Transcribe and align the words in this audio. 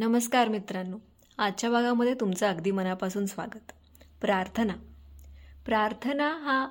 नमस्कार 0.00 0.48
मित्रांनो. 0.48 0.96
आजच्या 1.38 1.70
भागामध्ये 1.70 2.12
तुमचं 2.14 2.46
अगदी 2.48 2.70
मनापासून 2.70 3.26
स्वागत. 3.26 3.72
प्रार्थना. 4.20 4.72
प्रार्थना 5.66 6.28
हा 6.42 6.68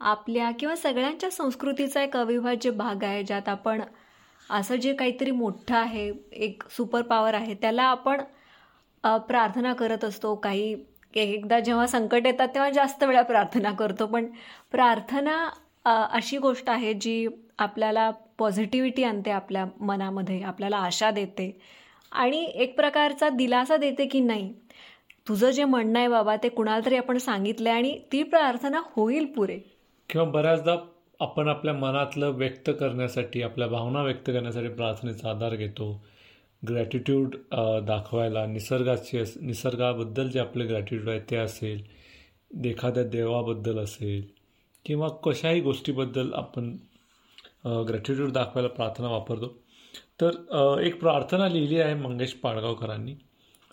आपल्या 0.00 0.50
किंवा 0.50 0.74
सगळ्यांच्या 0.76 1.30
संस्कृतीचा 1.30 2.02
एक 2.02 2.16
अविभाज्य 2.16 2.70
भाग 2.70 3.04
आहे 3.04 3.22
ज्यात 3.22 3.48
आपण 3.48 3.80
असं 4.50 4.76
जे 4.76 4.92
काहीतरी 4.94 5.30
मोठं 5.30 5.76
आहे 5.76 6.12
एक 6.32 6.62
सुपर 6.70 7.02
पॉवर 7.02 7.34
आहे 7.34 7.54
त्याला 7.54 7.82
आपण 7.82 8.20
प्रार्थना 9.04 9.72
करत 9.72 10.04
असतो. 10.04 10.34
काही 10.34 10.76
एकदा 11.14 11.60
जेव्हा 11.60 11.86
संकट 11.86 12.26
येतात 12.26 12.48
तेव्हा 12.48 12.70
जास्त 12.70 13.04
वेळा 13.04 13.22
प्रार्थना 13.22 13.72
करतो. 13.72 14.06
पण 14.06 14.26
प्रार्थना 14.72 15.48
अशी 16.10 16.38
गोष्ट 16.38 16.70
आहे 16.70 16.92
जी 16.94 17.26
आपल्याला 17.58 18.10
पॉझिटिव्हिटी 18.38 19.04
आणते 19.04 19.30
आपल्या 19.30 19.64
मनामध्ये 19.80 20.42
आपल्याला 20.42 20.76
आशा 20.76 21.10
देते. 21.10 21.50
आणि 22.12 22.44
एक 22.54 22.76
प्रकारचा 22.76 23.28
दिलासा 23.28 23.76
देते 23.76 24.06
की 24.06 24.20
नाही? 24.20 24.52
तुझं 25.28 25.50
जे 25.50 25.64
म्हणणं 25.64 25.98
आहे 25.98 26.08
बाबा 26.08 26.36
ते 26.42 26.48
कुणाला 26.48 26.84
तरी 26.86 26.96
आपण 26.96 27.18
सांगितलंय 27.18 27.72
आणि 27.72 27.98
ती 28.12 28.22
प्रार्थना 28.22 28.80
होईल 28.96 29.24
पुरे. 29.26 29.58
किंवा 30.10 30.26
बऱ्याचदा 30.30 30.76
आपण 31.20 31.48
आपल्या 31.48 31.74
मनातलं 31.74 32.30
व्यक्त 32.36 32.70
करण्यासाठी 32.80 33.42
आपल्या 33.42 33.66
भावना 33.68 34.02
व्यक्त 34.02 34.26
करण्यासाठी 34.26 34.68
प्रार्थनेचा 34.68 35.30
आधार 35.30 35.54
घेतो. 35.56 35.92
ग्रॅटिट्यूड 36.62 37.34
दाखवायला 37.86 38.44
निसर्गाची 38.46 39.22
निसर्गाबद्दल 39.40 40.28
जे 40.28 40.38
आपले 40.40 40.64
ग्रॅटिट्यूड 40.66 41.08
आहे 41.08 41.20
ते 41.30 41.36
असेल 41.36 41.82
एखाद्या 42.64 43.02
देवाबद्दल 43.04 43.78
असेल 43.78 44.22
किंवा 44.86 45.08
कशाही 45.24 45.60
गोष्टीबद्दल 45.60 46.32
आपण 46.34 46.76
ग्रॅटिट्यूड 47.66 48.30
दाखवायला 48.30 48.68
प्रार्थना 48.68 49.08
वापरतो. 49.08 49.48
तर 50.20 50.78
एक 50.82 51.00
प्रार्थना 51.00 51.48
लिहिली 51.48 51.80
आहे 51.80 51.94
मंगेश 51.94 52.32
पाडगावकरांनी. 52.32 53.14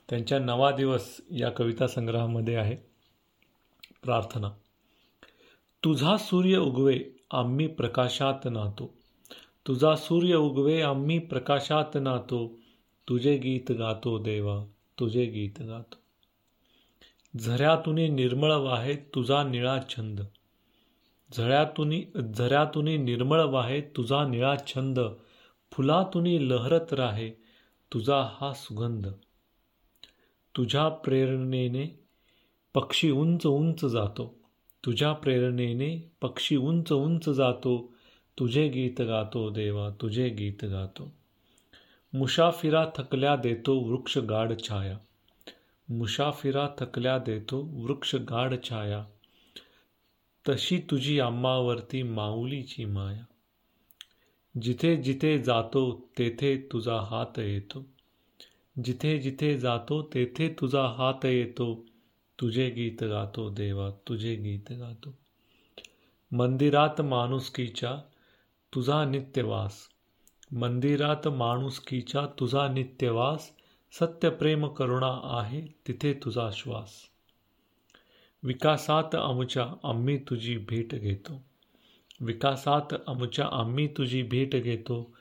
त्यांच्या 0.09 0.39
नवा 0.39 0.72
दिवस 0.72 1.22
या 1.31 1.50
कविता 1.50 1.88
संग्रहामध्ये 1.88 2.55
आहे. 2.55 2.75
प्रार्थना. 4.03 4.50
तुझा 5.83 6.17
सूर्य 6.17 6.58
उगवे 6.58 7.00
आम्ही 7.31 7.67
प्रकाशात 7.67 8.39
नातो 8.45 8.94
तुझा 9.67 9.95
सूर्य 9.95 10.35
उगवे 10.35 10.81
आम्ही 10.81 11.19
प्रकाशात 11.19 11.97
नातो 12.02 12.59
तुझे 13.09 13.38
गीत 13.38 13.72
गातो 13.72 14.17
देवा 14.17 14.63
तुझे 15.00 15.25
गीत 15.25 15.61
गातो. 15.61 15.95
झऱ्यातून 17.39 17.95
निर्मळ 17.95 18.53
वाहे 18.53 18.95
तुझा 18.95 19.44
निळा 19.44 19.80
छंद. 19.89 20.22
झळ्यातून 21.38 21.94
झऱ्यातून 22.34 22.88
निर्मळ 22.88 23.44
वाहे 23.44 23.81
तुझा 23.81 24.28
निळा 24.28 24.56
छंद. 24.67 25.00
फुलातुनी 25.72 26.50
लहरत 26.50 26.94
राहे 26.94 27.30
तुझा 27.94 28.30
हा 28.36 28.53
सुगंध. 28.53 29.08
तुझ्या 30.58 30.90
प्रेरणेने 30.90 32.00
पक्षी 32.73 33.12
उंच 33.12 33.45
उंच 33.45 33.86
जातो. 33.86 34.40
तुझ्या 34.86 35.14
प्रेरणेने 35.14 36.12
पक्षी 36.22 36.56
उंच 36.56 36.92
उंच 36.92 37.30
जातो. 37.30 37.94
तुझे 38.40 38.68
गीत 38.68 39.02
गातो 39.02 39.50
देवा 39.50 39.90
तुझे 39.90 40.30
गीत 40.30 40.64
गातो. 40.64 41.14
मुशाफिरा 42.14 42.86
थकल्या 42.95 43.36
देतो 43.36 43.80
वृक्ष 43.80 44.18
गाढ 44.18 44.52
छाया. 44.59 44.97
मुशाफिरा 45.90 46.68
थकल्या 46.80 47.18
देतो 47.18 47.62
वृक्ष 47.62 48.16
गाढ 48.16 48.53
छाया. 48.64 49.06
तशी 50.49 50.77
तुझी 50.77 51.19
आम्मावरती 51.19 52.03
माऊलीची 52.03 52.86
माया. 52.86 53.23
जिथे 54.61 54.97
जिथे 54.97 55.39
जातो 55.39 56.09
तेथे 56.17 56.58
तुझा 56.58 57.00
हात 57.00 57.39
येतो. 57.39 57.85
जिथे 58.83 59.19
जिथे 59.19 59.58
जातो 59.58 60.01
तेथे 60.01 60.50
तुझा 60.50 60.84
हात 60.84 61.25
येतो. 61.25 61.85
तुझे 62.41 62.69
गीत 62.69 63.03
गातो 63.03 63.50
देवा 63.50 63.91
तुझे 63.91 64.35
गीत 64.35 64.72
गातो. 64.72 65.18
मंदिरात 66.31 67.01
माणुसकीच्या 67.01 68.01
तुझा 68.75 69.06
नित्यवास. 69.06 69.88
मंदिरात 70.51 71.28
माणुसकीच्या 71.28 72.25
तुझा 72.39 72.68
नित्यवास. 72.68 73.51
सत्यप्रेम 74.00 74.68
करुणा 74.68 75.19
आहे 75.23 75.62
तिथे 75.88 76.13
तुझा 76.13 76.50
श्वास. 76.53 77.12
विकासात 78.44 79.16
आमच्या 79.16 79.76
आम्ही 79.84 80.18
तुझी 80.18 80.58
भेट 80.58 80.96
घेतो. 80.96 81.46
विकासात 82.22 82.94
आमच्या 83.08 83.50
आम्ही 83.52 83.88
तुझी 83.88 84.24
भेट 84.24 84.56
घेतो. 84.56 85.16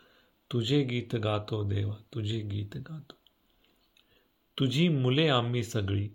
तुझे 0.52 0.82
गीत 0.82 1.16
गातो 1.16 1.64
देवा 1.64 1.94
तुझे 2.14 2.40
गीत 2.40 2.76
गातो. 2.76 3.12
तुझी 4.58 4.88
मुले 4.88 5.28
आम्ही 5.28 5.64
सगळी 5.64 6.08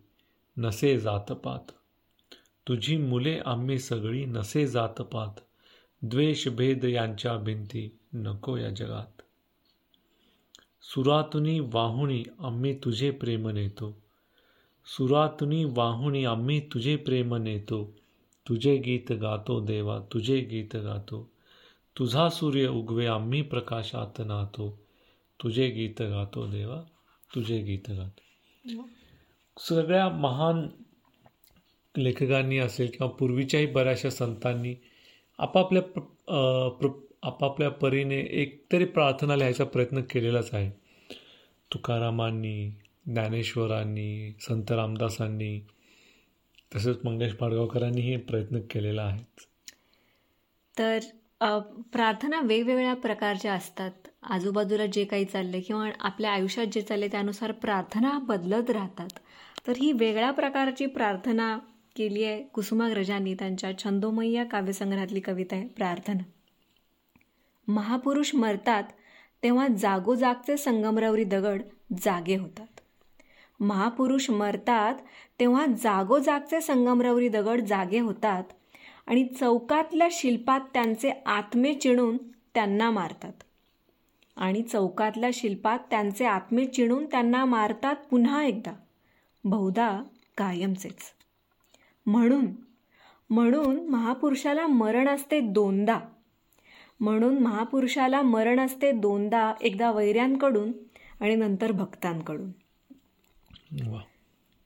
नसे 0.57 0.99
जात 0.99 1.31
पात. 1.31 1.71
तुझी 2.67 2.97
मुले 2.97 3.39
आम्ही 3.45 3.79
सगळी 3.79 4.25
नसे 4.25 4.67
जातपात 4.67 5.39
द्वेष 6.01 6.47
भेद 6.47 6.85
यांच्या 6.85 7.37
भिंती 7.37 7.97
नको 8.13 8.57
या 8.57 8.69
जगात. 8.69 9.21
सुरातुनी 10.81 11.59
वाहुणी 11.59 12.23
आम्ही 12.39 12.79
तुझे 12.83 13.11
प्रेम 13.11 13.47
नेतो. 13.47 14.06
सुरातुनी 14.87 15.63
वाहुनी 15.65 16.25
आम्ही 16.25 16.59
तुझे 16.59 16.95
प्रेम 16.95 17.35
नेतो 17.35 17.95
तुझे 18.49 18.77
गीत 18.77 19.11
गातो 19.11 19.59
देवा 19.59 19.99
तुझे 20.13 20.39
गीत 20.39 20.75
गातो. 20.75 21.29
तुझा 21.97 22.29
सूर्य 22.29 22.67
उगवे 22.67 23.05
आम्ही 23.05 23.41
प्रकाशात 23.41 24.19
नातो 24.19 24.79
तुझे 25.43 25.69
गीत 25.69 26.01
गातो 26.01 26.45
देवा 26.47 26.81
तुझे 27.35 27.61
गीत 27.61 27.89
गातो. 27.89 28.21
सगळ्या 29.59 30.09
महान 30.09 30.67
लेखकांनी 31.97 32.57
असेल 32.57 32.87
किंवा 32.87 33.07
पूर्वीच्याही 33.07 33.65
बऱ्याचशा 33.65 34.09
संतांनी 34.09 34.75
आपापल्या 35.37 35.81
प्र 36.69 36.87
आपापल्या 37.23 37.69
परीने 37.69 38.19
एकतरी 38.19 38.85
प्रार्थना 38.85 39.35
लिहायचा 39.35 39.63
प्रयत्न 39.63 40.01
केलेलाच 40.01 40.53
आहे. 40.53 40.69
तुकारामांनी 41.73 42.71
ज्ञानेश्वरांनी 43.07 44.33
संत 44.41 44.71
रामदासांनी 44.71 45.59
तसंच 46.75 46.97
मंगेश 47.03 47.33
पाडगावकरांनी 47.33 48.01
हे 48.01 48.17
प्रयत्न 48.17 48.59
केलेला 48.69 49.03
आहे 49.03 49.23
तर 50.77 50.99
प्रार्थना 51.93 52.39
वेगवेगळ्या 52.41 52.93
प्रकारच्या 52.93 53.53
असतात. 53.53 53.91
आजूबाजूला 54.23 54.85
जे 54.85 55.03
काही 55.05 55.25
चाललंय 55.25 55.61
किंवा 55.61 55.89
आपल्या 55.99 56.31
आयुष्यात 56.31 56.67
जे 56.67 56.81
चालले 56.81 57.07
त्यानुसार 57.07 57.51
प्रार्थना 57.51 58.17
बदलत 58.19 58.69
राहतात. 58.69 59.07
तर 59.67 59.73
ही 59.77 59.91
वेगळ्या 59.91 60.31
प्रकारची 60.31 60.85
प्रार्थना 60.85 61.57
केली 61.95 62.23
आहे 62.23 62.43
कुसुमाग्रजांनी 62.43 63.33
त्यांच्या 63.33 63.77
छंदोमयी 63.79 64.31
या 64.33 64.43
काव्यसंग्रहातली 64.43 65.19
कविता 65.19 65.55
आहे 65.55 65.67
प्रार्थना. 65.67 66.23
महापुरुष 67.67 68.33
मरतात 68.35 68.83
तेव्हा 69.43 69.67
जागोजागचे 69.67 70.57
संगमरवरी 70.57 71.23
दगड 71.23 71.61
जागे 72.01 72.35
होतात. 72.35 72.76
महापुरुष 73.59 74.29
मरतात 74.29 74.95
तेव्हा 75.39 75.65
जागोजागचे 75.65 76.61
संगमरवरी 76.61 77.29
दगड 77.29 77.61
जागे 77.61 77.99
होतात 77.99 78.43
आणि 79.07 79.25
चौकातल्या 79.25 80.07
शिल्पात 80.11 80.59
त्यांचे 80.73 81.11
आत्मे 81.25 81.73
चिणून 81.73 82.17
त्यांना 82.53 82.91
मारतात. 82.91 83.33
आणि 84.37 84.61
चौकातल्या 84.61 85.29
शिल्पात 85.33 85.79
त्यांचे 85.89 86.25
आत्मे 86.25 86.65
चिणून 86.65 87.05
त्यांना 87.05 87.45
मारतात 87.45 87.95
पुन्हा 88.11 88.43
एकदा. 88.43 88.71
बहुधा 89.43 90.03
कायमचेच. 90.37 90.97
म्हणून 92.05 92.45
म्हणून 93.29 93.89
महापुरुषाला 93.89 94.67
मरण 94.67 95.07
असते 95.07 95.39
दोनदा. 95.39 95.99
म्हणून 96.99 97.39
महापुरुषाला 97.39 98.21
मरण 98.21 98.59
असते 98.59 98.91
दोनदा 98.91 99.53
एकदा 99.61 99.91
वैऱ्यांकडून 99.91 100.71
आणि 101.21 101.35
नंतर 101.35 101.71
भक्तांकडून. 101.71 102.51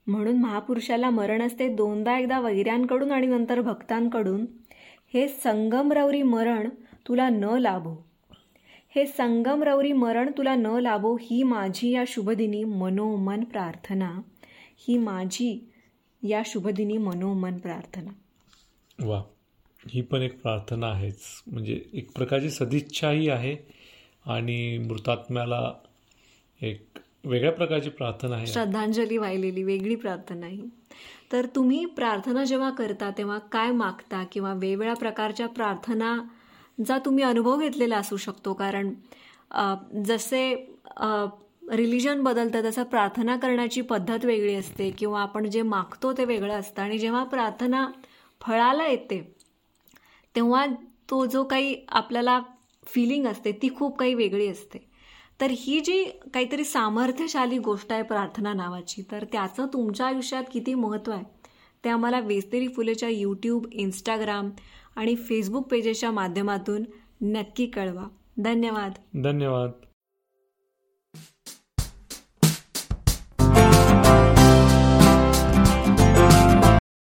म्हणून 0.06 0.40
महापुरुषाला 0.40 1.10
मरण 1.10 1.42
असते 1.42 1.68
दोनदा 1.68 2.18
एकदा 2.18 2.40
वैऱ्यांकडून 2.40 3.12
आणि 3.12 3.26
नंतर 3.26 3.60
भक्तांकडून. 3.60 4.46
हे 5.14 5.28
संगमरवरी 5.28 6.22
मरण 6.22 6.68
तुला 7.08 7.28
न 7.28 7.44
लाभो. 7.44 8.06
हे 8.94 9.06
संगमरवरी 9.06 9.92
मरण 9.92 10.30
तुला 10.38 10.54
न 10.54 10.66
लाभो. 10.66 11.16
ही 11.20 11.42
माझी 11.42 11.90
या 11.90 12.04
शुभदिनी 12.06 12.64
मनोमन 12.64 13.44
प्रार्थना. 13.44 14.20
ही 14.78 14.98
माझी 14.98 15.70
या 16.22 16.42
शुभदिनी 16.46 16.96
मनोमन 16.96 17.58
प्रार्थना. 17.58 18.10
वा. 19.06 19.22
ही 19.88 20.00
पण 20.00 20.18
एक 20.18 20.42
प्रार्थना 20.42 20.86
आहेच. 20.86 21.20
म्हणजे 21.46 21.84
एक 21.92 22.12
प्रकारची 22.12 22.50
सदिच्छाही 22.50 23.28
आहे 23.28 23.56
आणि 24.26 24.78
मृतात्म्याला 24.78 25.72
एक 26.62 26.86
वेगळ्या 27.24 27.52
प्रकारची 27.52 27.90
प्रार्थना 27.90 28.36
आहे. 28.36 28.46
श्रद्धांजली 28.46 29.16
वाहिलेली 29.16 29.62
वेगळी 29.62 29.94
प्रार्थना 29.94 30.46
आहे. 30.46 30.62
तर 31.32 31.46
तुम्ही 31.56 31.84
प्रार्थना 31.96 32.44
जेव्हा 32.44 32.70
करता 32.70 33.10
तेव्हा 33.18 33.38
काय 33.52 33.70
मागता 33.72 34.22
किंवा 34.32 34.52
वेगवेगळ्या 34.52 34.94
प्रकारच्या 34.94 35.46
प्रार्थनाचा 35.48 36.98
तुम्ही 37.04 37.24
अनुभव 37.24 37.60
घेतलेला 37.60 37.96
असू 37.96 38.16
शकतो? 38.16 38.52
कारण 38.54 38.92
जसे 40.06 40.54
रिलिजन 41.70 42.22
बदलतं 42.22 42.62
तसं 42.64 42.82
प्रार्थना 42.82 43.36
करण्याची 43.36 43.80
पद्धत 43.80 44.24
वेगळी 44.24 44.54
असते 44.54 44.90
किंवा 44.90 45.20
आपण 45.22 45.48
जे 45.50 45.62
मागतो 45.62 46.12
ते 46.12 46.24
वेगळं 46.24 46.54
असतं. 46.54 46.82
आणि 46.82 46.98
जेव्हा 46.98 47.24
प्रार्थना 47.24 47.86
फळाला 48.40 48.86
येते 48.86 49.20
तेव्हा 50.34 50.66
तो 51.10 51.24
जो 51.26 51.44
काही 51.44 51.74
आपल्याला 51.88 52.40
फिलिंग 52.86 53.26
असते 53.26 53.52
ती 53.52 53.68
खूप 53.76 53.98
काही 53.98 54.14
वेगळी 54.14 54.46
असते. 54.48 54.78
तर 55.40 55.46
ही 55.50 55.80
जी 55.80 56.04
काहीतरी 56.04 56.64
सामर्थ्यशाली 56.64 57.58
गोष्ट 57.58 57.92
आहे 57.92 58.02
प्रार्थना 58.02 58.52
नावाची 58.52 59.02
तर 59.10 59.24
त्याचं 59.32 59.66
तुमच्या 59.66 60.06
आयुष्यात 60.06 60.44
किती 60.52 60.74
महत्त्व 60.74 61.12
आहे? 61.12 61.24
ते 61.84 61.88
आम्हाला 61.88 62.20
वेस्तेरी 62.20 62.68
फुलेच्या 62.68 63.08
यूट्यूब 63.08 63.66
इंस्टाग्राम 63.72 64.50
आणि 64.96 65.16
फेसबुक 65.16 65.66
पेजेसच्या 65.66 66.10
माध्यमातून 66.10 66.84
नक्की 67.20 67.66
कळवा. 67.66 68.08
धन्यवाद. 68.38 68.92
धन्यवाद. 69.22 69.70